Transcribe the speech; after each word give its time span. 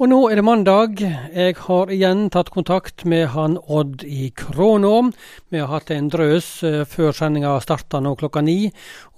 Og 0.00 0.08
nå 0.08 0.18
er 0.32 0.38
det 0.38 0.44
mandag. 0.48 1.00
Jeg 1.36 1.58
har 1.60 1.90
igjen 1.92 2.30
tatt 2.32 2.48
kontakt 2.54 3.02
med 3.04 3.26
han 3.34 3.58
Odd 3.60 4.00
i 4.00 4.30
Krånå. 4.32 5.10
Vi 5.52 5.60
har 5.60 5.68
hatt 5.68 5.92
en 5.92 6.08
drøs 6.08 6.48
uh, 6.64 6.86
før 6.88 7.12
sendinga 7.12 7.50
starta 7.60 8.00
nå 8.00 8.14
klokka 8.16 8.40
ni. 8.40 8.70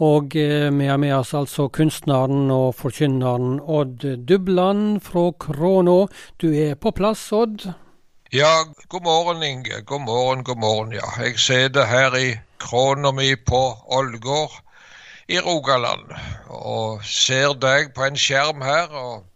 Og 0.03 0.35
uh, 0.35 0.75
vi 0.75 0.91
har 0.91 0.99
med 0.99 1.15
oss 1.21 1.37
altså 1.39 1.69
kunstneren 1.71 2.51
og 2.51 2.75
forkynneren 2.81 3.61
Odd 3.63 4.09
Dubland 4.27 4.99
fra 5.07 5.29
Krånå. 5.47 5.97
Du 6.43 6.51
er 6.51 6.75
på 6.75 6.91
plass, 6.91 7.29
Odd? 7.31 7.71
Ja, 8.35 8.67
god 8.91 9.07
morgen, 9.07 9.47
Inge. 9.47 9.85
God 9.87 10.09
morgen, 10.11 10.43
god 10.43 10.59
morgen. 10.67 10.99
Ja, 10.99 11.07
jeg 11.23 11.39
sitter 11.39 11.87
her 11.87 12.19
i 12.19 12.33
kråna 12.59 13.15
mi 13.15 13.37
på 13.39 13.69
Ålgård 13.87 14.59
i 15.31 15.39
Rogaland 15.39 16.11
og 16.51 17.07
ser 17.07 17.55
deg 17.55 17.95
på 17.95 18.11
en 18.11 18.19
skjerm 18.19 18.67
her. 18.67 18.91
og 18.91 19.29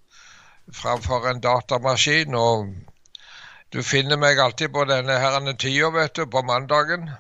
framfor 0.73 1.29
en 1.31 1.41
datamaskin. 1.41 2.35
Og 2.35 2.75
du 3.73 3.83
finner 3.83 4.19
meg 4.21 4.39
alltid 4.39 4.73
på 4.73 4.87
denne 4.89 5.21
herrende 5.21 5.57
tida, 5.59 5.91
vet 5.95 6.17
du, 6.17 6.27
på 6.27 6.43
mandagen. 6.47 7.11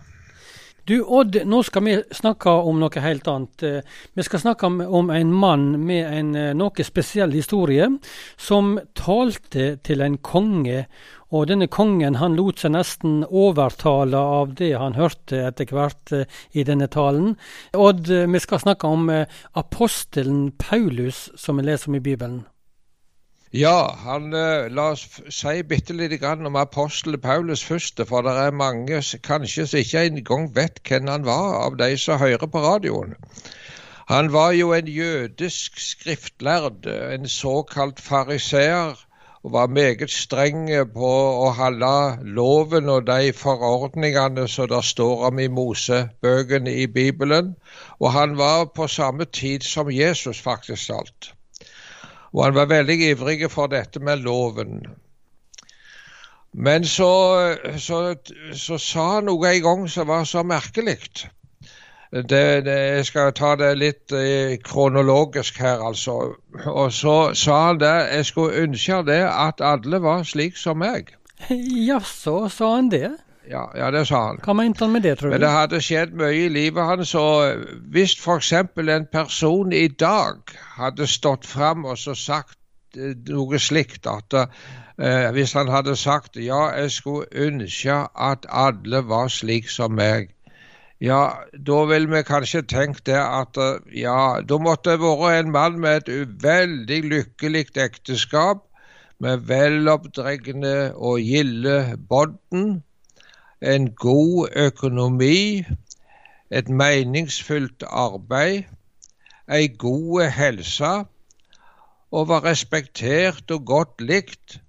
Du 0.87 1.01
Odd, 1.03 1.35
nå 1.43 1.65
skal 1.67 1.83
vi 1.83 1.97
snakke 2.15 2.53
om 2.63 2.79
noe 2.79 3.01
helt 3.03 3.27
annet. 3.27 3.65
Vi 4.15 4.23
skal 4.23 4.45
snakke 4.45 4.69
om 4.71 5.11
en 5.11 5.33
mann 5.35 5.65
med 5.83 6.07
en 6.07 6.31
eh, 6.39 6.53
noe 6.55 6.87
spesiell 6.87 7.35
historie, 7.35 7.89
som 8.39 8.77
talte 8.95 9.73
til 9.83 10.07
en 10.07 10.15
konge. 10.23 10.85
Og 11.35 11.49
denne 11.51 11.67
kongen 11.67 12.21
han 12.23 12.39
lot 12.39 12.63
seg 12.63 12.77
nesten 12.77 13.25
overtale 13.27 14.15
av 14.39 14.55
det 14.61 14.77
han 14.79 14.95
hørte 14.95 15.43
etter 15.49 15.75
hvert 15.75 16.15
eh, 16.15 16.31
i 16.55 16.63
denne 16.63 16.87
talen. 16.87 17.35
Odd, 17.75 18.07
vi 18.07 18.47
skal 18.47 18.63
snakke 18.63 18.87
om 18.87 19.11
eh, 19.11 19.27
apostelen 19.59 20.53
Paulus, 20.55 21.33
som 21.35 21.59
vi 21.59 21.67
leser 21.67 21.91
om 21.91 21.99
i 21.99 22.07
Bibelen. 22.13 22.45
Ja, 23.57 23.97
han, 24.05 24.35
eh, 24.35 24.69
la 24.69 24.91
oss 24.93 25.07
si 25.33 25.63
bitte 25.63 25.95
grann 26.19 26.47
om 26.47 26.57
apostelen 26.61 27.21
Paulus 27.21 27.63
først. 27.65 28.01
For 28.09 28.21
det 28.23 28.33
er 28.37 28.51
mange 28.51 28.99
kanskje 29.25 29.65
som 29.67 29.79
ikke 29.79 30.03
engang 30.05 30.51
vet 30.57 30.81
hvem 30.89 31.09
han 31.09 31.25
var, 31.25 31.55
av 31.65 31.79
de 31.79 31.97
som 31.97 32.19
hører 32.21 32.51
på 32.53 32.61
radioen. 32.61 33.15
Han 34.09 34.29
var 34.33 34.51
jo 34.53 34.73
en 34.73 34.87
jødisk 34.87 35.81
skriftlærd, 35.81 36.85
en 36.87 37.29
såkalt 37.29 38.01
fariseer, 38.01 38.93
og 39.43 39.53
var 39.53 39.73
meget 39.73 40.11
streng 40.11 40.69
på 40.93 41.15
å 41.47 41.49
holde 41.57 41.95
loven 42.37 42.93
og 42.93 43.07
de 43.07 43.33
forordningene 43.33 44.49
som 44.49 44.69
det 44.69 44.83
står 44.85 45.25
om 45.31 45.39
i 45.39 45.49
Mosebøkene 45.49 46.77
i 46.83 46.87
Bibelen. 46.87 47.55
Og 48.01 48.13
han 48.13 48.37
var 48.37 48.69
på 48.77 48.87
samme 48.87 49.25
tid 49.25 49.65
som 49.65 49.91
Jesus, 49.91 50.41
faktisk 50.41 50.91
alt. 50.91 51.33
Og 52.37 52.45
han 52.45 52.55
var 52.55 52.69
veldig 52.69 52.97
ivrig 53.11 53.51
for 53.51 53.73
dette 53.73 54.01
med 54.01 54.21
loven. 54.25 54.83
Men 56.53 56.85
så, 56.85 57.09
så, 57.81 58.15
så 58.53 58.79
sa 58.81 59.07
han 59.15 59.27
noe 59.29 59.49
en 59.51 59.65
gang 59.65 59.89
som 59.89 60.09
var 60.09 60.25
så 60.29 60.45
merkelig. 60.45 60.99
Jeg 62.13 63.05
skal 63.09 63.33
ta 63.37 63.55
det 63.59 63.73
litt 63.81 64.13
eh, 64.15 64.57
kronologisk 64.65 65.59
her, 65.61 65.83
altså. 65.85 66.37
Og 66.65 66.93
så 66.93 67.35
sa 67.35 67.57
han 67.67 67.81
det 67.83 67.95
Jeg 68.15 68.27
skulle 68.31 68.63
ønske 68.63 69.03
det 69.09 69.23
at 69.27 69.61
alle 69.61 70.01
var 70.01 70.23
slik 70.25 70.57
som 70.57 70.79
meg. 70.81 71.13
Jaså, 71.89 72.49
sa 72.49 72.75
han 72.77 72.93
det? 72.93 73.17
Ja, 73.51 73.71
ja, 73.79 73.91
det 73.91 74.07
sa 74.09 74.21
han. 74.27 74.39
Hva 74.43 74.55
mente 74.59 74.85
han 74.85 74.93
med 74.93 75.05
det, 75.07 75.19
tror 75.19 75.31
du? 75.31 75.35
Men 75.37 75.45
det 75.45 75.53
hadde 75.55 75.83
skjedd 75.85 76.15
mye 76.19 76.47
i 76.47 76.49
livet 76.51 76.89
hans. 76.89 77.15
Og 77.19 77.67
hvis 77.95 78.17
f.eks. 78.19 78.53
en 78.53 79.09
person 79.13 79.73
i 79.73 79.87
dag 79.89 80.55
hadde 80.77 81.07
stått 81.07 81.47
fram 81.47 81.85
og 81.87 81.99
så 81.99 82.17
sagt 82.19 82.59
eh, 82.99 83.15
noe 83.31 83.61
slikt 83.63 84.09
at 84.11 84.35
uh, 84.35 84.47
Hvis 85.37 85.53
han 85.53 85.69
hadde 85.69 85.97
sagt 85.97 86.39
ja, 86.41 86.71
jeg 86.73 86.91
skulle 86.91 87.27
ønske 87.47 87.99
at 88.15 88.47
alle 88.49 89.03
var 89.07 89.29
slik 89.29 89.69
som 89.71 89.95
meg. 89.95 90.33
Ja, 91.01 91.45
da 91.53 91.83
ville 91.85 92.09
vi 92.09 92.23
kanskje 92.25 92.63
tenkt 92.65 93.05
det 93.07 93.21
at 93.21 93.61
uh, 93.61 93.79
ja, 93.93 94.41
da 94.41 94.59
måtte 94.59 94.97
det 94.97 95.05
vært 95.05 95.45
en 95.45 95.53
mann 95.53 95.79
med 95.85 96.09
et 96.09 96.43
veldig 96.43 97.03
lykkelig 97.13 97.67
ekteskap, 97.77 98.65
med 99.21 99.47
veloppdregne 99.49 100.93
og 100.97 101.21
gilde 101.21 101.97
bodden 102.09 102.83
en 103.63 103.91
god 103.95 104.49
økonomi, 104.57 105.65
et 106.51 106.69
meningsfullt 106.69 107.85
arbeid, 107.87 108.63
ei 109.49 109.69
god 109.79 110.31
helse, 110.31 110.93
og 112.11 112.29
var 112.29 112.45
respektert 112.45 113.51
og 113.51 113.65
godt 113.67 114.01
likt. 114.01 114.61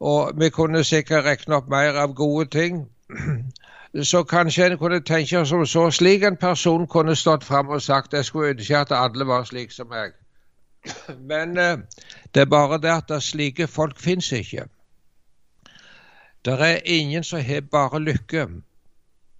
Og 0.00 0.32
vi 0.40 0.48
kunne 0.48 0.84
sikkert 0.84 1.24
regne 1.24 1.56
opp 1.56 1.68
mer 1.70 1.98
av 1.98 2.14
gode 2.14 2.48
ting. 2.50 2.88
Så 4.02 4.22
kanskje 4.24 4.66
en 4.66 4.78
kunne 4.78 5.02
tenke 5.04 5.44
som 5.46 5.66
så, 5.66 5.90
slik 5.90 6.22
en 6.24 6.36
person 6.36 6.86
kunne 6.88 7.16
stått 7.16 7.44
fram 7.44 7.68
og 7.68 7.82
sagt 7.82 8.14
jeg 8.16 8.24
skulle 8.24 8.54
ønske 8.54 8.78
at 8.78 8.94
alle 8.96 9.26
var 9.28 9.44
slik 9.44 9.70
som 9.70 9.90
meg. 9.92 10.14
Men 11.30 11.58
eh, 11.58 11.78
det 12.34 12.40
er 12.40 12.48
bare 12.48 12.78
det 12.80 12.94
at 13.12 13.22
slike 13.22 13.66
folk 13.66 14.00
fins 14.00 14.32
ikke. 14.32 14.64
Det 16.44 16.58
er 16.60 16.80
ingen 16.84 17.24
som 17.24 17.40
har 17.40 17.60
bare 17.70 18.00
lykke. 18.02 18.46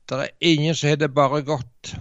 Det 0.08 0.18
er 0.18 0.34
ingen 0.40 0.74
som 0.74 0.88
har 0.88 0.96
det 0.96 1.14
bare 1.14 1.42
godt. 1.42 1.94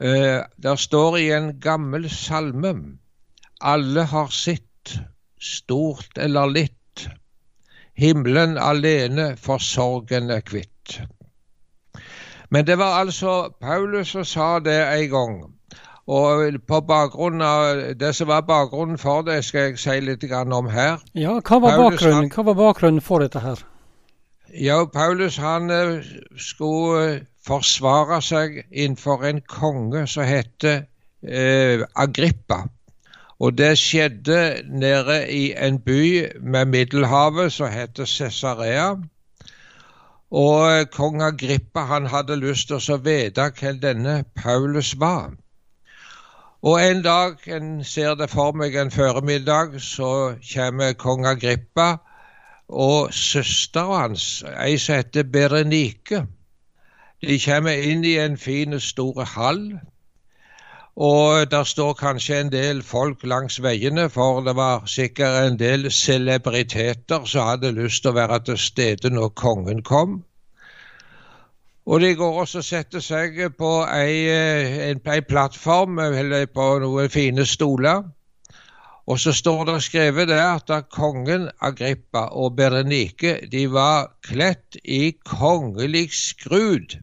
Uh, 0.00 0.44
der 0.62 0.76
står 0.76 1.16
i 1.16 1.30
en 1.32 1.60
gammel 1.60 2.10
salme 2.10 2.74
alle 3.60 4.02
har 4.08 4.28
sitt, 4.32 4.94
stort 5.40 6.18
eller 6.18 6.48
litt. 6.48 7.06
Himmelen 8.00 8.56
alene 8.58 9.34
for 9.36 9.60
sorgen 9.60 10.30
er 10.32 10.40
kvitt. 10.40 11.00
Men 12.50 12.66
det 12.66 12.78
var 12.80 13.02
altså 13.02 13.52
Paulus 13.60 14.14
som 14.14 14.24
sa 14.24 14.58
det 14.64 14.78
en 14.80 15.10
gang. 15.12 15.34
Og 16.10 16.56
på 16.66 16.80
bakgrunn 16.82 17.42
av 17.44 17.82
Det 18.00 18.10
som 18.16 18.26
var 18.28 18.42
bakgrunnen 18.42 18.98
for 18.98 19.22
det, 19.22 19.44
skal 19.46 19.70
jeg 19.70 19.78
si 19.78 20.00
litt 20.02 20.24
om 20.32 20.68
her. 20.68 20.98
Ja, 21.14 21.38
Hva 21.38 21.60
var, 21.60 21.76
Paulus, 21.76 22.00
bakgrunnen? 22.00 22.30
Hva 22.34 22.42
var 22.48 22.54
bakgrunnen 22.54 23.00
for 23.00 23.22
dette 23.22 23.40
her? 23.40 23.62
Ja, 24.50 24.84
Paulus 24.86 25.36
han 25.38 25.70
eh, 25.70 26.02
skulle 26.36 27.04
eh, 27.14 27.20
forsvare 27.46 28.18
seg 28.22 28.64
innenfor 28.70 29.22
en 29.24 29.40
konge 29.46 30.06
som 30.10 30.26
heter 30.26 30.82
eh, 31.22 31.84
Agrippa. 31.94 32.64
Og 33.40 33.54
det 33.58 33.78
skjedde 33.78 34.62
nede 34.68 35.20
i 35.32 35.52
en 35.56 35.78
by 35.80 36.26
med 36.42 36.64
Middelhavet 36.74 37.52
som 37.52 37.70
heter 37.70 38.04
Cesarea. 38.04 38.96
Og 40.30 40.72
eh, 40.72 40.88
kong 40.90 41.22
Agrippa 41.22 41.86
han 41.86 42.10
hadde 42.10 42.36
lyst 42.42 42.68
til 42.68 42.82
å 42.96 42.98
vite 43.04 43.46
hvem 43.60 43.78
denne 43.82 44.24
Paulus 44.42 44.96
var. 44.98 45.30
Og 46.62 46.90
en 46.90 47.02
dag, 47.02 47.36
en 47.46 47.84
ser 47.84 48.14
det 48.20 48.28
for 48.30 48.52
meg 48.52 48.74
en 48.76 48.90
formiddag, 48.92 49.78
så 49.80 50.36
kommer 50.54 50.92
kong 50.92 51.24
Agrippa 51.26 51.94
og 52.68 53.14
søstera 53.16 54.02
hans, 54.02 54.44
ei 54.60 54.76
som 54.78 55.00
heter 55.00 55.24
Berenike. 55.24 56.26
De 57.24 57.38
kommer 57.40 57.80
inn 57.92 58.04
i 58.04 58.18
en 58.20 58.36
fin, 58.36 58.76
stor 58.80 59.24
hall. 59.24 59.64
Og 60.96 61.50
der 61.50 61.64
står 61.64 61.96
kanskje 61.96 62.40
en 62.40 62.52
del 62.52 62.82
folk 62.82 63.24
langs 63.24 63.56
veiene, 63.62 64.10
for 64.12 64.44
det 64.44 64.56
var 64.56 64.84
sikkert 64.86 65.46
en 65.46 65.58
del 65.58 65.88
celebriteter 65.92 67.24
som 67.24 67.48
hadde 67.48 67.72
lyst 67.72 68.04
til 68.04 68.12
å 68.12 68.18
være 68.20 68.40
til 68.50 68.60
stede 68.60 69.10
når 69.16 69.32
kongen 69.32 69.80
kom. 69.82 70.20
Og 71.86 72.00
de 72.00 72.14
går 72.14 72.40
også 72.42 72.60
og 72.60 72.64
setter 72.64 73.02
seg 73.04 73.38
på 73.58 73.70
ei, 73.88 74.26
eh, 74.28 74.74
en, 74.90 75.00
ei 75.08 75.20
plattform 75.24 75.98
eller 76.02 76.46
på 76.52 76.66
noen 76.82 77.12
fine 77.12 77.46
stoler. 77.48 78.04
Og 79.10 79.18
så 79.18 79.32
står 79.34 79.64
det 79.66 79.80
skrevet 79.82 80.28
der 80.28 80.60
at 80.60 80.90
kongen 80.92 81.48
Agrippa 81.60 82.28
og 82.36 82.54
Berenike 82.56 83.40
de 83.50 83.64
var 83.72 84.12
kledt 84.22 84.76
i 84.84 85.16
kongelig 85.26 86.12
skrud. 86.14 87.00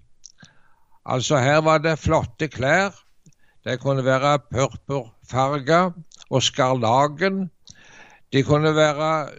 Altså 1.06 1.41
her 1.41 1.62
var 1.65 1.81
det 1.83 2.00
flotte 2.00 2.47
klær. 2.47 2.95
Det 3.65 3.79
kunne 3.81 4.06
være 4.06 4.39
purpurfarga 4.53 5.81
og 6.29 6.44
skarlagen 6.44 7.50
det 8.33 8.45
kunne 8.45 8.75
være, 8.75 9.29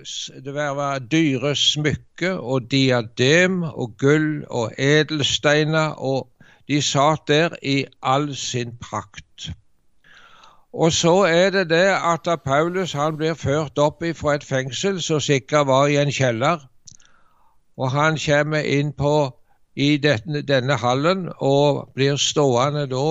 det 0.45 0.55
være 0.55 0.99
dyre 0.99 1.57
smykker 1.57 2.33
og 2.33 2.71
diadem 2.71 3.63
og 3.63 3.97
gull 3.99 4.45
og 4.51 4.73
edelsteiner, 4.79 5.89
og 5.99 6.29
de 6.69 6.83
satt 6.83 7.29
der 7.29 7.57
i 7.63 7.85
all 8.03 8.37
sin 8.37 8.73
prakt. 8.81 9.51
Og 10.73 10.93
så 10.93 11.13
er 11.25 11.51
det 11.51 11.71
det 11.71 11.89
at 12.13 12.41
Paulus 12.45 12.93
han 12.93 13.17
blir 13.17 13.35
ført 13.35 13.79
opp 13.79 14.05
fra 14.15 14.35
et 14.35 14.45
fengsel 14.45 15.03
som 15.03 15.21
sikkert 15.21 15.67
var 15.67 15.87
i 15.87 15.97
en 15.97 16.13
kjeller, 16.13 16.69
og 17.77 17.91
han 17.91 18.19
kommer 18.27 18.65
inn 18.65 18.93
på 18.93 19.15
i 19.77 19.97
denne, 19.97 20.43
denne 20.43 20.77
hallen 20.77 21.29
og 21.39 21.89
blir 21.95 22.17
stående 22.17 22.87
da 22.91 23.07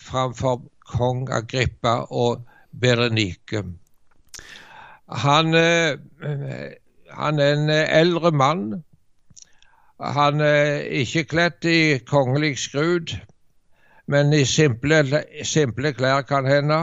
framfor 0.00 0.62
kong 0.92 1.28
Agrippa 1.32 1.94
og 2.10 2.44
Berenike. 2.80 3.64
Han, 5.12 5.54
eh, 5.54 5.98
han 7.10 7.38
er 7.38 7.52
en 7.52 7.70
eldre 7.70 8.32
mann. 8.32 8.82
Han 10.00 10.40
er 10.40 10.88
ikke 11.02 11.24
kledd 11.24 11.64
i 11.68 11.98
kongelig 12.08 12.56
skrud, 12.58 13.14
men 14.10 14.32
i 14.32 14.44
simple, 14.44 15.04
simple 15.44 15.92
klær 15.92 16.24
kan 16.26 16.48
hende. 16.48 16.80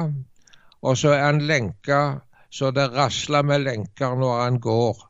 Og 0.81 0.97
så 0.97 1.17
er 1.17 1.25
han 1.25 1.41
lenka 1.43 2.19
så 2.49 2.71
det 2.71 2.89
rasler 2.95 3.45
med 3.45 3.63
lenker 3.65 4.15
når 4.17 4.41
han 4.43 4.59
går. 4.59 5.05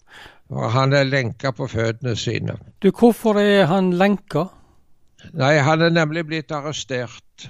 Og 0.50 0.72
han 0.74 0.94
er 0.94 1.08
lenka 1.08 1.52
på 1.56 1.68
føttene 1.70 2.16
sine. 2.20 2.58
Du, 2.82 2.92
Hvorfor 2.92 3.40
er 3.40 3.66
han 3.70 3.94
lenka? 3.94 4.50
Nei, 5.38 5.58
han 5.64 5.82
er 5.82 5.94
nemlig 5.94 6.26
blitt 6.28 6.52
arrestert. 6.56 7.50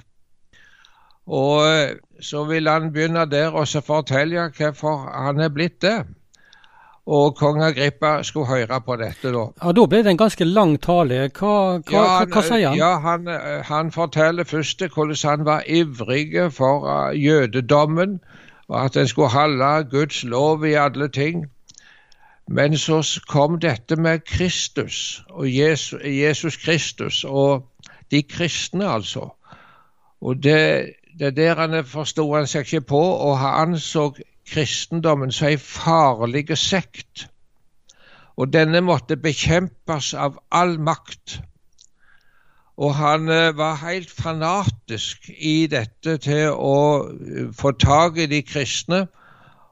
Og 1.30 1.66
eh, 1.68 1.98
så 2.22 2.44
vil 2.50 2.68
han 2.68 2.94
begynne 2.94 3.26
der 3.30 3.54
og 3.54 3.68
så 3.68 3.82
fortelle 3.86 4.50
hvorfor 4.58 5.06
han 5.14 5.40
er 5.40 5.54
blitt 5.54 5.82
det. 5.82 6.00
Og 7.10 7.36
kong 7.36 7.64
Agrippa 7.64 8.20
skulle 8.24 8.48
høre 8.48 8.82
på 8.86 8.96
dette 9.02 9.32
da. 9.34 9.46
Ja, 9.64 9.72
Da 9.74 9.86
ble 9.90 10.04
det 10.06 10.12
en 10.12 10.18
ganske 10.18 10.46
lang 10.46 10.76
tale. 10.82 11.24
Hva, 11.34 11.54
hva, 11.82 11.94
ja, 11.94 12.04
han, 12.20 12.34
hva 12.34 12.44
sier 12.46 12.68
han? 12.68 12.78
Ja, 12.78 12.92
han, 13.02 13.30
han, 13.66 13.90
forteller 13.92 14.46
først 14.46 14.84
hvordan 14.94 15.18
han 15.24 15.46
var 15.46 15.64
ivrig 15.66 16.52
for 16.54 16.86
uh, 16.86 17.24
jødedommen, 17.24 18.20
og 18.68 18.84
at 18.84 18.98
en 18.98 19.08
skulle 19.08 19.34
holde 19.34 19.90
Guds 19.90 20.24
lov 20.24 20.66
i 20.66 20.76
alle 20.78 21.08
ting. 21.08 21.48
Men 22.50 22.78
så 22.78 23.02
kom 23.30 23.60
dette 23.60 23.96
med 23.96 24.20
Kristus, 24.26 25.24
og 25.30 25.50
Jesus, 25.50 26.02
Jesus 26.06 26.58
Kristus, 26.58 27.24
og 27.24 27.66
de 28.12 28.22
kristne, 28.24 28.86
altså. 28.90 29.30
Og 30.22 30.44
det, 30.44 30.94
det 31.20 31.36
der 31.36 31.60
han 31.60 31.86
forsto 31.86 32.26
han 32.34 32.48
seg 32.48 32.68
ikke 32.68 32.88
på, 32.94 33.02
og 33.02 33.38
han 33.40 33.74
anså 33.74 34.12
kristendommen 34.50 35.32
som 35.32 35.48
en 35.48 35.60
farlig 35.60 36.48
sekt. 36.58 37.28
Og 38.40 38.54
denne 38.54 38.82
måtte 38.82 39.18
bekjempes 39.20 40.14
av 40.14 40.40
all 40.52 40.78
makt. 40.80 41.42
Og 42.80 42.96
han 42.96 43.28
eh, 43.30 43.58
var 43.58 43.82
helt 43.84 44.12
fanatisk 44.12 45.28
i 45.36 45.68
dette 45.68 46.16
til 46.24 46.54
å 46.56 46.78
eh, 47.04 47.50
få 47.52 47.74
tak 47.76 48.18
i 48.18 48.30
de 48.32 48.40
kristne 48.48 49.08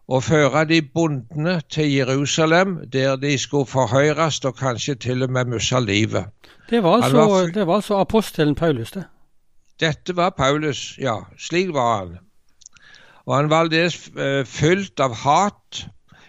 og 0.08 0.24
føre 0.24 0.66
de 0.68 0.82
bondene 0.82 1.62
til 1.72 1.88
Jerusalem, 1.92 2.78
der 2.92 3.16
de 3.16 3.38
skulle 3.38 3.66
forhøres 3.66 4.44
og 4.46 4.56
kanskje 4.60 4.96
til 4.96 5.24
og 5.24 5.32
med 5.32 5.46
miste 5.56 5.80
livet. 5.84 6.28
Det 6.70 6.84
var, 6.84 7.02
altså, 7.02 7.18
var, 7.18 7.48
det 7.56 7.68
var 7.68 7.76
altså 7.76 8.00
apostelen 8.00 8.56
Paulus, 8.56 8.92
det? 8.92 9.04
Dette 9.80 10.16
var 10.18 10.34
Paulus, 10.38 10.98
ja. 10.98 11.20
Slik 11.38 11.74
var 11.74 11.98
han. 11.98 12.18
Og 13.28 13.36
han 13.36 13.50
var 13.52 13.66
aldeles 13.66 14.00
uh, 14.16 14.46
fylt 14.46 15.00
av 15.04 15.14
hat 15.24 15.84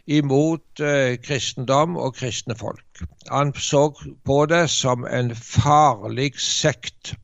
imot 0.09 0.83
uh, 0.83 1.15
kristendom 1.23 1.97
og 1.97 2.17
kristne 2.19 2.57
folk. 2.59 3.03
Han 3.31 3.55
så 3.55 3.89
på 4.25 4.39
det 4.51 4.67
som 4.73 5.07
en 5.07 5.35
farlig 5.37 6.33
sekt. 6.41 7.15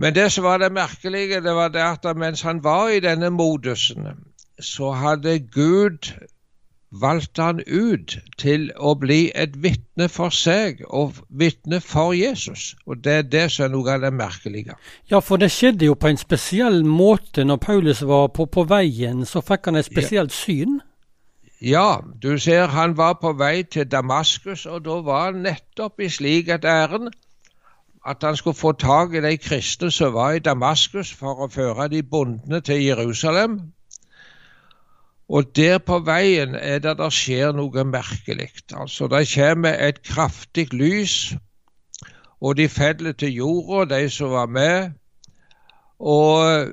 Men 0.00 0.14
det 0.16 0.30
som 0.32 0.44
var 0.44 0.62
det 0.62 0.72
merkelige, 0.72 1.42
det 1.44 1.54
var 1.54 1.68
det 1.68 1.84
at 1.84 2.16
mens 2.16 2.40
han 2.46 2.62
var 2.64 2.88
i 2.88 3.02
denne 3.04 3.30
modusen, 3.30 4.06
så 4.60 4.92
hadde 4.96 5.38
Gud 5.52 6.12
valgte 6.90 7.42
han 7.42 7.60
ut 7.66 8.16
til 8.38 8.70
å 8.76 8.94
bli 8.98 9.30
et 9.38 9.54
vitne 9.62 10.08
for 10.10 10.34
seg 10.34 10.82
og 10.88 11.20
vitne 11.28 11.80
for 11.80 12.12
Jesus. 12.16 12.74
Og 12.86 13.04
Det 13.04 13.12
er 13.12 13.22
det 13.22 13.46
som 13.52 13.64
er 13.64 13.72
noe 13.74 13.94
av 13.94 14.00
det 14.00 14.12
merkelige. 14.12 14.74
Ja, 15.10 15.20
for 15.20 15.36
det 15.36 15.52
skjedde 15.54 15.86
jo 15.86 15.94
på 15.94 16.10
en 16.10 16.18
spesiell 16.18 16.84
måte 16.84 17.44
når 17.44 17.56
Paulus 17.56 18.02
var 18.02 18.28
på, 18.28 18.46
på 18.46 18.64
veien. 18.64 19.24
Så 19.26 19.40
fikk 19.40 19.70
han 19.70 19.76
et 19.76 19.86
spesielt 19.86 20.34
ja. 20.34 20.36
syn? 20.36 20.80
Ja, 21.60 22.00
du 22.22 22.38
ser 22.38 22.72
han 22.72 22.96
var 22.96 23.18
på 23.20 23.32
vei 23.36 23.62
til 23.62 23.84
Damaskus, 23.84 24.66
og 24.66 24.84
da 24.84 25.00
var 25.04 25.30
han 25.30 25.42
nettopp 25.44 26.00
i 26.00 26.08
slik 26.08 26.48
et 26.48 26.64
ærend 26.64 27.10
at 28.06 28.22
han 28.22 28.36
skulle 28.36 28.56
få 28.56 28.72
tak 28.72 29.14
i 29.14 29.20
de 29.20 29.36
kristne 29.36 29.90
som 29.90 30.14
var 30.14 30.32
i 30.32 30.38
Damaskus, 30.38 31.12
for 31.12 31.44
å 31.44 31.50
føre 31.52 31.88
de 31.92 32.02
bondene 32.02 32.60
til 32.64 32.80
Jerusalem. 32.82 33.60
Og 35.30 35.56
der 35.56 35.78
på 35.78 35.98
veien 36.02 36.56
er 36.58 36.80
det 36.82 36.96
der 36.98 37.12
skjer 37.14 37.52
noe 37.54 37.84
merkelig. 37.86 38.48
Altså, 38.74 39.06
det 39.06 39.28
kommer 39.30 39.76
et 39.88 40.02
kraftig 40.02 40.72
lys, 40.74 41.34
og 42.40 42.56
de 42.56 42.68
faller 42.68 43.12
til 43.12 43.34
jorda, 43.38 43.94
de 43.94 44.10
som 44.10 44.30
var 44.30 44.46
med. 44.46 44.90
Og 46.00 46.66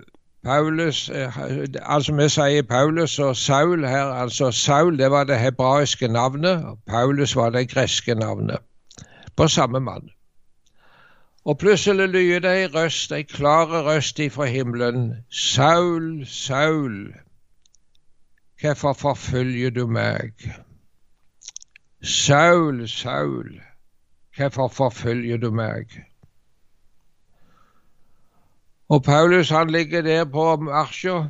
Paulus, 0.44 1.10
eh, 1.10 1.38
altså 1.82 2.16
Vi 2.16 2.30
sier 2.30 2.64
Paulus 2.64 3.20
og 3.20 3.36
Saul 3.36 3.86
her. 3.86 4.06
altså 4.06 4.52
Saul 4.52 4.98
det 5.00 5.12
var 5.12 5.24
det 5.24 5.40
hebraiske 5.40 6.08
navnet, 6.08 6.66
og 6.66 6.80
Paulus 6.88 7.36
var 7.36 7.50
det 7.50 7.70
greske 7.70 8.16
navnet. 8.16 8.58
På 9.36 9.48
samme 9.48 9.80
mann. 9.80 10.10
Og 11.46 11.58
plutselig 11.58 12.08
lyder 12.10 12.40
det 12.40 12.62
ei 12.62 12.68
røst, 12.68 13.12
ei 13.12 13.22
klar 13.24 13.68
røst 13.86 14.20
ifra 14.20 14.46
himmelen. 14.46 15.14
Saul, 15.32 16.26
Saul, 16.26 17.14
Hvorfor 18.62 18.94
forfølger 18.94 19.70
du 19.70 19.88
meg? 19.88 20.32
Saul, 22.04 22.88
Saul, 22.88 23.62
hvorfor 24.36 24.68
forfølger 24.68 25.38
du 25.38 25.52
meg? 25.52 25.86
Og 28.90 29.04
Paulus 29.04 29.50
han 29.50 29.70
ligger 29.70 30.02
der 30.02 30.26
på 30.26 30.56
marsja, 30.56 31.30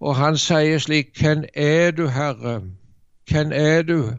og 0.00 0.16
han 0.16 0.38
sier 0.38 0.78
slik 0.78 1.18
Hvem 1.20 1.44
er 1.54 1.90
du, 1.90 2.06
Herre? 2.06 2.62
Hvem 3.30 3.52
er 3.52 3.82
du? 3.82 4.12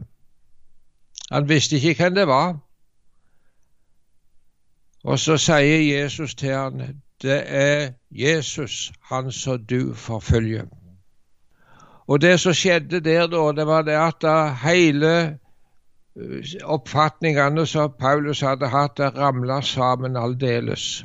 Han 1.30 1.48
visste 1.48 1.76
ikke 1.76 1.94
hvem 2.02 2.14
det 2.14 2.26
var. 2.26 2.58
Og 5.04 5.18
så 5.18 5.36
sier 5.36 6.00
Jesus 6.00 6.34
til 6.34 6.52
han, 6.52 7.02
det 7.22 7.42
er 7.46 7.92
Jesus, 8.10 8.92
han 9.02 9.32
som 9.32 9.64
du 9.64 9.94
forfølger. 9.94 10.79
Og 12.10 12.18
det 12.20 12.40
som 12.42 12.54
skjedde 12.58 12.98
der 13.06 13.28
da, 13.30 13.40
det 13.54 13.66
var 13.66 13.84
det 13.86 13.94
at 13.94 14.24
hele 14.64 15.10
eh, 15.22 16.54
oppfatningene 16.64 17.66
som 17.66 17.92
Paulus 18.00 18.40
hadde 18.42 18.66
hatt, 18.72 18.96
det 18.98 19.12
ramla 19.14 19.60
sammen 19.62 20.16
aldeles. 20.18 21.04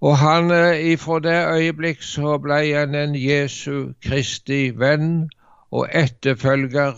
Og 0.00 0.16
han, 0.18 0.50
eh, 0.50 0.92
ifra 0.92 1.18
det 1.20 1.36
øyeblikk 1.52 2.02
så 2.02 2.38
ble 2.40 2.62
han 2.72 2.94
en 2.94 3.14
Jesu 3.14 3.92
Kristi 4.00 4.70
venn 4.70 5.28
og 5.70 5.88
etterfølger, 5.92 6.96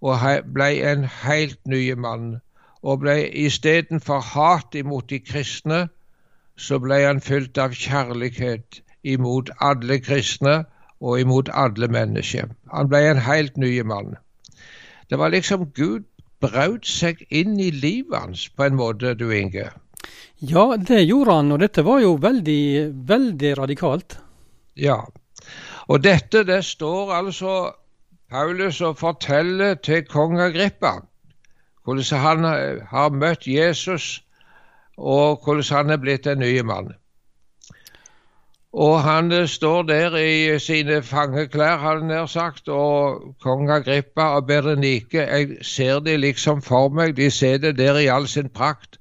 og 0.00 0.46
ble 0.54 0.70
en 0.92 1.04
helt 1.04 1.58
ny 1.66 1.82
mann. 1.98 2.40
Og 2.82 3.00
ble 3.02 3.16
istedenfor 3.26 4.20
hat 4.20 4.78
imot 4.78 5.10
de 5.10 5.18
kristne, 5.18 5.88
så 6.56 6.78
ble 6.78 7.02
han 7.08 7.20
fylt 7.20 7.58
av 7.58 7.74
kjærlighet 7.74 8.82
imot 9.02 9.50
alle 9.60 9.98
kristne 9.98 10.62
og 11.00 11.20
imot 11.20 11.48
alle 11.52 11.88
mennesker. 11.92 12.52
Han 12.72 12.88
ble 12.88 13.02
en 13.10 13.22
helt 13.22 13.56
ny 13.56 13.72
mann. 13.82 14.14
Det 15.10 15.18
var 15.18 15.34
liksom 15.34 15.70
Gud 15.76 16.06
brøt 16.40 16.86
seg 16.86 17.22
inn 17.30 17.58
i 17.60 17.70
livet 17.70 18.18
hans 18.18 18.48
på 18.48 18.66
en 18.66 18.78
måte, 18.78 19.14
du 19.14 19.30
Inge. 19.30 19.70
Ja, 20.38 20.76
det 20.76 21.06
gjorde 21.06 21.38
han, 21.38 21.52
og 21.52 21.60
dette 21.64 21.84
var 21.86 22.00
jo 22.02 22.16
veldig, 22.20 22.92
veldig 23.08 23.52
radikalt. 23.58 24.18
Ja, 24.76 25.00
og 25.88 26.02
dette 26.04 26.42
det 26.44 26.62
står 26.64 27.12
altså 27.14 27.52
Paulus 28.30 28.80
og 28.80 28.98
forteller 28.98 29.78
til 29.80 30.04
kong 30.04 30.40
Agrippa 30.40 30.98
hvordan 31.86 32.18
han 32.18 32.44
har 32.90 33.10
møtt 33.14 33.46
Jesus, 33.46 34.24
og 34.98 35.44
hvordan 35.44 35.76
han 35.76 35.90
er 35.94 36.00
blitt 36.02 36.26
en 36.26 36.42
ny 36.42 36.58
mann. 36.66 36.90
Og 38.76 38.98
han 39.02 39.32
eh, 39.32 39.46
står 39.48 39.82
der 39.88 40.16
i 40.20 40.58
sine 40.60 41.00
fangeklær, 41.02 41.78
har 41.80 41.96
han 41.96 42.10
nær 42.10 42.26
sagt, 42.28 42.68
og 42.68 43.22
kong 43.40 43.70
Agrippa 43.72 44.34
og 44.36 44.46
Berenike, 44.50 45.22
jeg 45.22 45.64
ser 45.64 46.02
de 46.04 46.18
liksom 46.20 46.60
for 46.62 46.92
meg, 46.92 47.16
de 47.16 47.30
det 47.58 47.78
der 47.78 47.96
i 47.96 48.06
all 48.12 48.28
sin 48.28 48.48
prakt. 48.48 49.00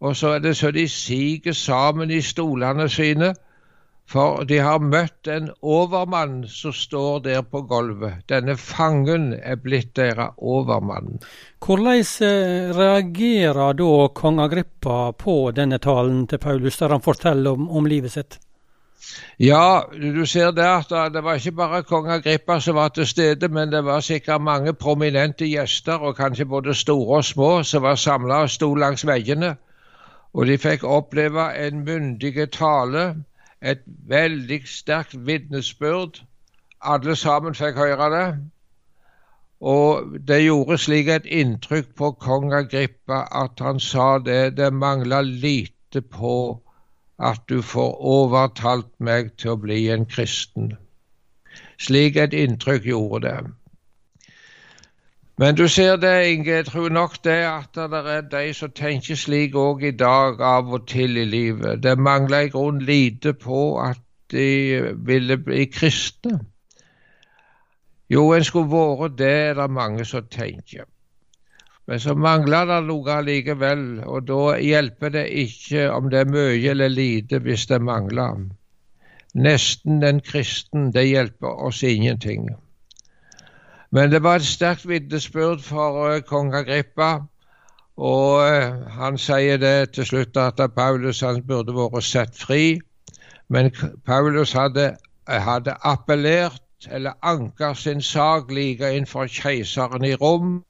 Og 0.00 0.16
så 0.16 0.34
er 0.34 0.38
det 0.38 0.56
så 0.56 0.70
de 0.70 0.88
siger 0.88 1.52
sammen 1.52 2.10
i 2.10 2.20
stolene 2.20 2.88
sine, 2.88 3.34
for 4.06 4.42
de 4.42 4.58
har 4.58 4.78
møtt 4.78 5.28
en 5.28 5.50
overmann 5.62 6.44
som 6.48 6.72
står 6.72 7.18
der 7.18 7.42
på 7.42 7.62
gulvet. 7.62 8.26
Denne 8.28 8.56
fangen 8.56 9.32
er 9.42 9.56
blitt 9.56 9.96
deres 9.96 10.34
overmann. 10.38 11.20
Hvordan 11.64 12.02
eh, 12.02 12.74
reagerer 12.74 13.72
da 13.72 14.08
kong 14.08 14.40
Agrippa 14.40 15.12
på 15.12 15.52
denne 15.54 15.78
talen 15.78 16.26
til 16.26 16.38
Paulus, 16.38 16.78
der 16.78 16.88
han 16.88 17.00
forteller 17.00 17.50
om, 17.52 17.70
om 17.70 17.86
livet 17.86 18.12
sitt? 18.12 18.40
Ja, 19.38 19.80
du 19.92 20.26
ser 20.26 20.50
der 20.50 20.68
at 20.78 21.14
det 21.14 21.24
var 21.24 21.34
ikke 21.34 21.52
bare 21.52 21.82
kong 21.82 22.10
Agrippa 22.10 22.60
som 22.60 22.74
var 22.74 22.88
til 22.88 23.06
stede, 23.06 23.48
men 23.48 23.72
det 23.72 23.84
var 23.84 24.00
sikkert 24.00 24.40
mange 24.42 24.72
prominente 24.72 25.44
gjester, 25.44 25.94
og 25.94 26.16
kanskje 26.16 26.44
både 26.44 26.74
store 26.74 27.16
og 27.16 27.24
små, 27.24 27.62
som 27.62 27.82
var 27.82 27.94
samla 27.94 28.34
og 28.34 28.50
sto 28.50 28.74
langs 28.74 29.06
veggene. 29.06 29.56
Og 30.34 30.46
de 30.46 30.58
fikk 30.58 30.84
oppleve 30.84 31.66
en 31.66 31.84
myndig 31.84 32.50
tale, 32.52 33.24
et 33.62 33.82
veldig 34.08 34.62
sterkt 34.66 35.26
vitnesbyrd 35.26 36.22
alle 36.82 37.16
sammen 37.16 37.54
fikk 37.54 37.78
høre 37.78 38.08
det. 38.10 38.26
Og 39.62 40.16
det 40.28 40.40
gjorde 40.42 40.78
slik 40.78 41.08
et 41.08 41.26
inntrykk 41.30 41.92
på 41.98 42.10
kong 42.18 42.52
Agrippa 42.54 43.22
at 43.42 43.62
han 43.62 43.78
sa 43.80 44.18
det. 44.18 44.56
Det 44.56 44.72
mangla 44.74 45.20
lite 45.22 46.02
på 46.02 46.34
at 47.22 47.40
du 47.48 47.62
får 47.62 47.98
overtalt 48.00 48.90
meg 48.98 49.32
til 49.38 49.54
å 49.54 49.60
bli 49.62 49.86
en 49.94 50.06
kristen. 50.06 50.72
Slik 51.78 52.16
et 52.16 52.34
inntrykk 52.34 52.86
gjorde 52.86 53.26
det. 53.26 53.40
Men 55.38 55.56
du 55.56 55.68
ser 55.68 55.96
det, 55.96 56.12
Inge, 56.30 56.50
jeg 56.50 56.66
tror 56.66 56.88
nok 56.88 57.24
det 57.24 57.40
at 57.48 57.74
det 57.74 58.00
er 58.14 58.20
de 58.30 58.54
som 58.54 58.70
tenker 58.70 59.16
slik 59.16 59.54
òg 59.58 59.82
i 59.82 59.90
dag 59.90 60.40
av 60.44 60.70
og 60.72 60.86
til 60.86 61.16
i 61.16 61.24
livet. 61.24 61.82
Det 61.82 61.98
mangler 61.98 62.46
i 62.46 62.52
grunnen 62.52 62.84
lite 62.86 63.32
på 63.32 63.80
at 63.80 63.98
de 64.30 64.82
ville 65.06 65.38
bli 65.38 65.64
kristne. 65.64 66.40
Jo, 68.12 68.28
en 68.32 68.44
skulle 68.44 68.70
vært 68.70 69.18
det, 69.18 69.32
er 69.48 69.54
det 69.54 69.70
mange 69.70 70.04
som 70.04 70.26
tenker. 70.30 70.84
Men 71.86 72.00
så 72.00 72.14
mangler 72.14 72.66
det 72.70 72.80
noe 72.86 73.14
allikevel, 73.16 73.86
og 74.06 74.26
da 74.28 74.56
hjelper 74.62 75.10
det 75.16 75.24
ikke 75.44 75.88
om 75.90 76.10
det 76.10 76.20
er 76.22 76.30
mye 76.30 76.70
eller 76.70 76.92
lite 76.92 77.40
hvis 77.42 77.66
det 77.70 77.80
mangler. 77.82 78.44
Nesten 79.34 80.04
en 80.04 80.20
kristen, 80.20 80.92
det 80.94 81.08
hjelper 81.08 81.64
oss 81.66 81.82
ingenting. 81.82 82.50
Men 83.90 84.10
det 84.10 84.22
var 84.22 84.40
et 84.40 84.46
sterkt 84.46 84.86
vitnesbyrd 84.88 85.60
for 85.66 86.20
kong 86.28 86.54
Agrippa, 86.54 87.10
og 87.96 88.40
uh, 88.40 88.88
han 88.96 89.18
sier 89.20 89.58
det 89.60 89.92
til 89.92 90.06
slutt 90.08 90.36
at 90.40 90.60
Paulus 90.76 91.20
han 91.20 91.42
burde 91.44 91.74
vært 91.76 92.06
sett 92.08 92.38
fri, 92.38 92.80
men 93.52 93.68
Paulus 94.06 94.54
hadde, 94.56 94.94
hadde 95.28 95.76
appellert 95.84 96.62
eller 96.90 97.12
anker 97.22 97.74
sin 97.74 98.00
sak 98.02 98.50
like 98.50 98.88
innenfor 98.88 99.28
keiseren 99.28 100.04
i 100.04 100.14
Rom. 100.14 100.62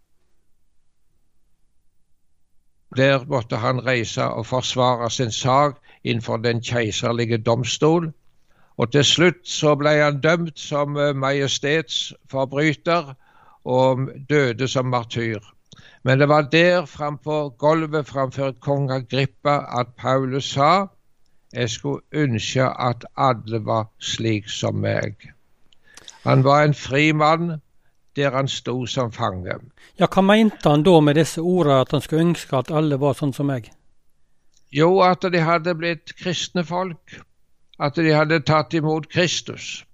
Der 2.97 3.25
måtte 3.27 3.57
han 3.57 3.87
reise 3.87 4.25
og 4.25 4.47
forsvare 4.47 5.11
sin 5.11 5.33
sak 5.33 5.79
innenfor 6.05 6.37
den 6.37 6.61
keiserlige 6.61 7.39
domstol. 7.39 8.13
Og 8.77 8.93
til 8.93 9.05
slutt 9.05 9.49
så 9.49 9.75
ble 9.75 9.91
han 10.01 10.21
dømt 10.21 10.59
som 10.59 10.97
eh, 10.97 11.15
majestetsforbryter 11.17 13.15
og 13.65 14.09
døde 14.29 14.69
som 14.69 14.87
martyr. 14.87 15.41
Men 16.05 16.21
det 16.21 16.29
var 16.29 16.43
der 16.43 16.85
fram 16.85 17.19
på 17.19 17.55
gulvet 17.59 18.07
framfor 18.07 18.53
kong 18.61 18.91
Agrippa 18.91 19.59
at 19.81 19.87
Paulus 19.97 20.45
sa 20.45 20.87
jeg 21.53 21.71
skulle 21.71 22.01
ønske 22.13 22.65
at 22.65 23.05
alle 23.17 23.65
var 23.65 23.89
slik 24.01 24.49
som 24.49 24.75
meg. 24.75 25.15
Han 26.25 26.45
var 26.45 26.65
en 26.65 26.75
fri 26.75 27.13
mann 27.13 27.61
der 28.17 28.31
han 28.31 28.49
sto 28.49 28.87
som 28.87 29.13
fange. 29.13 29.55
Ja, 29.99 30.07
Hva 30.07 30.23
mente 30.23 30.69
han 30.69 30.83
da 30.83 31.01
med 31.01 31.15
disse 31.15 31.41
ordene, 31.41 31.81
at 31.81 31.93
han 31.93 32.01
skulle 32.01 32.27
ønske 32.29 32.57
at 32.57 32.71
alle 32.71 33.01
var 33.01 33.15
sånn 33.15 33.33
som 33.33 33.47
meg? 33.47 33.71
Jo, 34.73 35.01
at 35.01 35.23
de 35.33 35.41
hadde 35.41 35.75
blitt 35.75 36.15
kristne 36.17 36.65
folk. 36.65 37.21
At 37.81 37.97
de 37.97 38.13
hadde 38.13 38.41
tatt 38.41 38.75
imot 38.75 39.09
Kristus. 39.09 39.85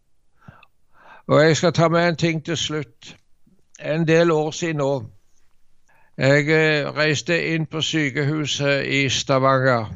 Og 1.28 1.42
jeg 1.42 1.56
skal 1.56 1.72
ta 1.72 1.88
med 1.88 2.08
en 2.08 2.16
ting 2.16 2.44
til 2.44 2.56
slutt. 2.56 3.14
En 3.80 4.06
del 4.08 4.30
år 4.30 4.50
siden 4.50 4.82
nå. 4.82 4.92
Jeg 6.18 6.50
eh, 6.50 6.88
reiste 6.96 7.36
inn 7.54 7.66
på 7.66 7.80
sykehuset 7.80 8.86
i 8.86 9.08
Stavanger 9.08 9.92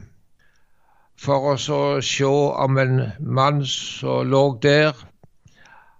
for 1.22 1.52
å 1.52 1.56
se 2.02 2.26
om 2.26 2.78
en 2.78 3.00
mann 3.18 3.62
som 3.66 4.26
lå 4.26 4.42
der, 4.62 4.94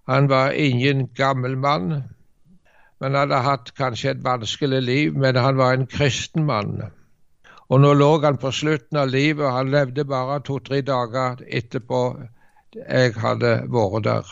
han 0.08 0.28
var 0.28 0.52
ingen 0.58 1.06
gammel 1.14 1.56
mann, 1.56 2.11
men 3.02 3.16
hadde 3.18 3.40
hatt 3.42 3.72
kanskje 3.74 4.12
et 4.12 4.24
vanskelig 4.24 4.82
liv. 4.82 5.16
Men 5.18 5.36
han 5.36 5.56
var 5.58 5.74
en 5.74 5.88
kristen 5.90 6.44
mann. 6.46 6.82
Og 7.68 7.80
nå 7.80 7.92
lå 7.98 8.10
han 8.22 8.38
på 8.38 8.52
slutten 8.54 9.00
av 9.00 9.08
livet, 9.10 9.42
og 9.46 9.56
han 9.56 9.72
levde 9.72 10.04
bare 10.06 10.38
to-tre 10.46 10.82
dager 10.86 11.42
etterpå 11.48 12.02
jeg 12.76 13.14
hadde 13.18 13.50
vært 13.72 14.04
der. 14.06 14.30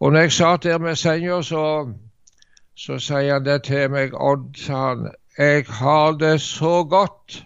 Og 0.00 0.12
når 0.12 0.26
jeg 0.26 0.32
satt 0.32 0.66
der 0.66 0.78
med 0.82 0.98
senga, 0.98 1.38
så, 1.46 1.62
så 2.74 2.98
sier 2.98 3.36
han 3.36 3.46
det 3.46 3.62
til 3.68 3.86
meg. 3.92 4.16
Odd, 4.18 4.50
sa 4.60 4.80
han, 4.88 5.06
jeg 5.38 5.64
har 5.78 6.18
det 6.18 6.40
så 6.42 6.82
godt. 6.90 7.38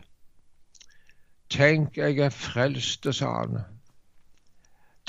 Tenk, 1.50 1.98
jeg 1.98 2.18
er 2.18 2.32
frelst, 2.32 3.06
sa 3.14 3.34
han. 3.42 3.60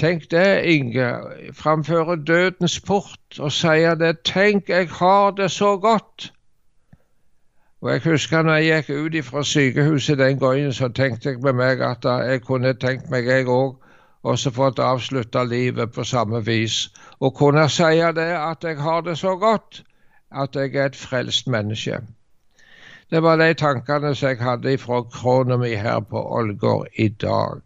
Tenk 0.01 0.31
det, 0.31 0.63
Inge. 0.65 1.13
Framføre 1.53 2.15
dødens 2.27 2.79
port 2.79 3.39
og 3.39 3.51
sier 3.51 3.95
det. 3.95 4.23
Tenk, 4.25 4.69
jeg 4.69 4.87
har 4.89 5.31
det 5.31 5.51
så 5.51 5.77
godt. 5.77 6.33
Og 7.81 7.91
Jeg 7.91 8.01
husker 8.05 8.41
når 8.41 8.55
jeg 8.55 8.83
gikk 8.87 8.89
ut 8.89 9.25
fra 9.25 9.43
sykehuset 9.43 10.17
den 10.17 10.39
gangen, 10.39 10.73
så 10.73 10.87
tenkte 10.87 11.29
jeg 11.29 11.39
med 11.41 11.53
meg 11.53 11.81
at 11.81 12.05
jeg 12.05 12.41
kunne 12.41 12.73
tenkt 12.73 13.09
meg, 13.09 13.29
jeg 13.29 13.45
òg, 13.45 13.77
også 14.23 14.51
fått 14.51 14.79
avslutta 14.79 15.43
livet 15.43 15.93
på 15.93 16.03
samme 16.03 16.45
vis. 16.45 16.89
Og 17.19 17.35
kunne 17.35 17.69
si 17.69 18.01
det 18.17 18.31
at 18.37 18.63
jeg 18.63 18.81
har 18.81 19.01
det 19.01 19.17
så 19.17 19.35
godt, 19.35 19.83
at 20.31 20.55
jeg 20.55 20.75
er 20.75 20.85
et 20.85 20.95
frelst 20.95 21.47
menneske. 21.47 22.01
Det 23.11 23.23
var 23.23 23.37
de 23.37 23.53
tankene 23.53 24.15
som 24.15 24.29
jeg 24.29 24.41
hadde 24.41 24.77
fra 24.77 25.01
krona 25.01 25.57
mi 25.57 25.75
her 25.75 25.99
på 25.99 26.25
Ålgård 26.37 26.87
i 26.97 27.07
dag. 27.07 27.61